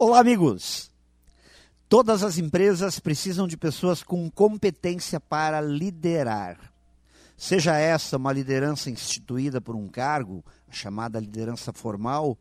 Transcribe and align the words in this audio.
Olá, 0.00 0.20
amigos! 0.20 0.92
Todas 1.88 2.22
as 2.22 2.38
empresas 2.38 3.00
precisam 3.00 3.48
de 3.48 3.56
pessoas 3.56 4.00
com 4.00 4.30
competência 4.30 5.18
para 5.18 5.60
liderar. 5.60 6.72
Seja 7.36 7.76
essa 7.76 8.16
uma 8.16 8.32
liderança 8.32 8.90
instituída 8.90 9.60
por 9.60 9.74
um 9.74 9.88
cargo, 9.88 10.44
a 10.68 10.72
chamada 10.72 11.18
liderança 11.18 11.72
formal, 11.72 12.38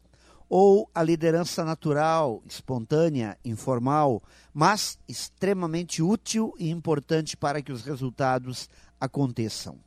ou 0.48 0.88
a 0.94 1.02
liderança 1.02 1.66
natural, 1.66 2.44
espontânea, 2.48 3.36
informal, 3.44 4.22
mas 4.54 5.00
extremamente 5.08 6.04
útil 6.04 6.54
e 6.60 6.70
importante 6.70 7.36
para 7.36 7.60
que 7.60 7.72
os 7.72 7.84
resultados 7.84 8.70
aconteçam. 9.02 9.87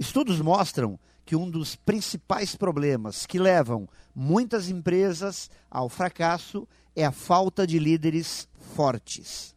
Estudos 0.00 0.40
mostram 0.40 0.98
que 1.26 1.36
um 1.36 1.50
dos 1.50 1.76
principais 1.76 2.56
problemas 2.56 3.26
que 3.26 3.38
levam 3.38 3.86
muitas 4.14 4.70
empresas 4.70 5.50
ao 5.70 5.90
fracasso 5.90 6.66
é 6.96 7.04
a 7.04 7.12
falta 7.12 7.66
de 7.66 7.78
líderes 7.78 8.48
fortes. 8.74 9.54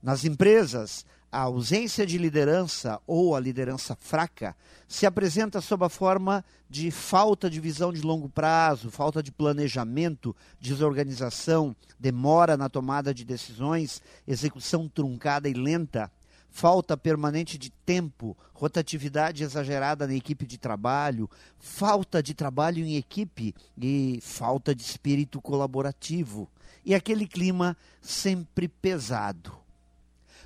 Nas 0.00 0.24
empresas, 0.24 1.04
a 1.30 1.40
ausência 1.40 2.06
de 2.06 2.18
liderança 2.18 3.00
ou 3.04 3.34
a 3.34 3.40
liderança 3.40 3.96
fraca 3.96 4.54
se 4.86 5.06
apresenta 5.06 5.60
sob 5.60 5.84
a 5.84 5.88
forma 5.88 6.44
de 6.70 6.92
falta 6.92 7.50
de 7.50 7.58
visão 7.58 7.92
de 7.92 8.00
longo 8.00 8.28
prazo, 8.28 8.92
falta 8.92 9.20
de 9.20 9.32
planejamento, 9.32 10.36
desorganização, 10.60 11.74
demora 11.98 12.56
na 12.56 12.68
tomada 12.68 13.12
de 13.12 13.24
decisões, 13.24 14.00
execução 14.24 14.88
truncada 14.88 15.48
e 15.48 15.52
lenta, 15.52 16.12
falta 16.54 16.96
permanente 16.96 17.58
de 17.58 17.68
tempo, 17.68 18.36
rotatividade 18.54 19.42
exagerada 19.42 20.06
na 20.06 20.14
equipe 20.14 20.46
de 20.46 20.56
trabalho, 20.56 21.28
falta 21.58 22.22
de 22.22 22.32
trabalho 22.32 22.84
em 22.84 22.96
equipe 22.96 23.52
e 23.76 24.20
falta 24.22 24.72
de 24.72 24.80
espírito 24.80 25.42
colaborativo. 25.42 26.48
E 26.84 26.94
aquele 26.94 27.26
clima 27.26 27.76
sempre 28.00 28.68
pesado. 28.68 29.52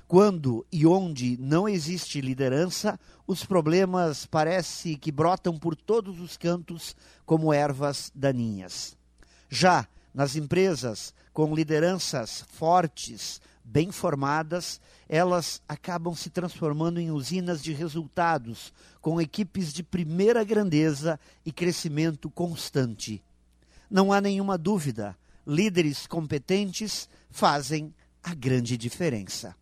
Quando 0.07 0.65
e 0.71 0.87
onde 0.87 1.37
não 1.39 1.69
existe 1.69 2.19
liderança, 2.19 2.99
os 3.27 3.45
problemas 3.45 4.25
parece 4.25 4.95
que 4.95 5.11
brotam 5.11 5.59
por 5.59 5.75
todos 5.75 6.19
os 6.19 6.35
cantos 6.35 6.95
como 7.23 7.53
ervas 7.53 8.11
daninhas. 8.15 8.97
Já 9.47 9.87
nas 10.19 10.35
empresas 10.35 11.13
com 11.31 11.55
lideranças 11.55 12.43
fortes, 12.49 13.39
bem 13.63 13.89
formadas, 13.89 14.81
elas 15.07 15.61
acabam 15.65 16.13
se 16.13 16.29
transformando 16.29 16.99
em 16.99 17.09
usinas 17.09 17.63
de 17.63 17.71
resultados, 17.71 18.73
com 18.99 19.21
equipes 19.21 19.71
de 19.71 19.81
primeira 19.81 20.43
grandeza 20.43 21.17
e 21.45 21.53
crescimento 21.53 22.29
constante. 22.29 23.23
Não 23.89 24.11
há 24.11 24.19
nenhuma 24.19 24.57
dúvida, 24.57 25.17
líderes 25.47 26.05
competentes 26.05 27.07
fazem 27.29 27.95
a 28.21 28.33
grande 28.33 28.75
diferença. 28.75 29.55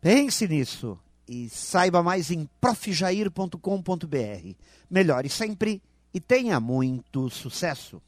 Pense 0.00 0.46
nisso 0.46 0.96
e 1.26 1.48
saiba 1.48 2.00
mais 2.00 2.30
em 2.30 2.48
profjair.com.br. 2.60 4.54
Melhore 4.88 5.28
sempre 5.28 5.82
e 6.14 6.20
tenha 6.20 6.60
muito 6.60 7.28
sucesso! 7.28 8.00